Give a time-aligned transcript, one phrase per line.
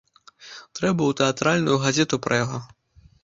[0.77, 2.63] Трэба ў цэнтральную газету пра яго.